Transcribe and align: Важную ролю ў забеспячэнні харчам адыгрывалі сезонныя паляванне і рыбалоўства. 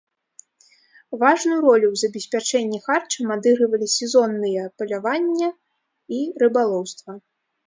Важную 1.23 1.59
ролю 1.65 1.87
ў 1.91 1.95
забеспячэнні 2.03 2.79
харчам 2.85 3.35
адыгрывалі 3.35 3.87
сезонныя 3.97 4.63
паляванне 4.81 5.49
і 6.19 6.25
рыбалоўства. 6.47 7.11